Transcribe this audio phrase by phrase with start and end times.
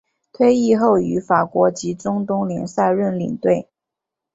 [0.33, 3.69] 退役后于法国及中东联赛任领队。